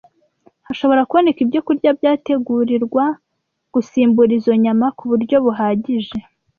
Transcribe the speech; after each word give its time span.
hashobora 0.67 1.05
kuboneka 1.09 1.39
ibyokurya 1.41 1.89
byategurirwa 1.99 3.03
gusimbura 3.73 4.31
izo 4.39 4.53
nyama 4.63 4.85
ku 4.97 5.03
buryo 5.11 5.35
buhagije 5.45 6.17